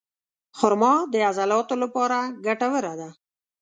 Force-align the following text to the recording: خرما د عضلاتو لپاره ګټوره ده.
خرما 0.57 0.93
د 1.11 1.13
عضلاتو 1.29 1.75
لپاره 1.83 2.17
ګټوره 2.45 2.93
ده. 2.99 3.09